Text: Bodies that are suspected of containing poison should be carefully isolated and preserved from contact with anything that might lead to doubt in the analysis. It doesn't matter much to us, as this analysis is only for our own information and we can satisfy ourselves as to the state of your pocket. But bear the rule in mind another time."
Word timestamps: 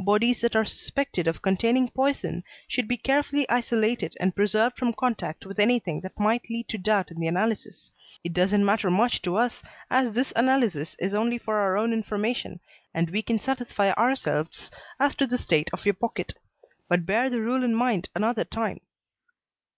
Bodies 0.00 0.40
that 0.40 0.56
are 0.56 0.64
suspected 0.64 1.28
of 1.28 1.42
containing 1.42 1.90
poison 1.90 2.42
should 2.66 2.88
be 2.88 2.96
carefully 2.96 3.46
isolated 3.50 4.16
and 4.18 4.34
preserved 4.34 4.78
from 4.78 4.94
contact 4.94 5.44
with 5.44 5.58
anything 5.58 6.00
that 6.00 6.18
might 6.18 6.48
lead 6.48 6.68
to 6.68 6.78
doubt 6.78 7.10
in 7.10 7.18
the 7.18 7.26
analysis. 7.26 7.90
It 8.24 8.32
doesn't 8.32 8.64
matter 8.64 8.90
much 8.90 9.20
to 9.20 9.36
us, 9.36 9.62
as 9.90 10.12
this 10.14 10.32
analysis 10.36 10.96
is 10.98 11.14
only 11.14 11.36
for 11.36 11.56
our 11.58 11.76
own 11.76 11.92
information 11.92 12.60
and 12.94 13.10
we 13.10 13.20
can 13.20 13.38
satisfy 13.38 13.90
ourselves 13.90 14.70
as 14.98 15.14
to 15.16 15.26
the 15.26 15.36
state 15.36 15.68
of 15.74 15.84
your 15.84 15.92
pocket. 15.92 16.32
But 16.88 17.04
bear 17.04 17.28
the 17.28 17.42
rule 17.42 17.62
in 17.62 17.74
mind 17.74 18.08
another 18.16 18.44
time." 18.44 18.80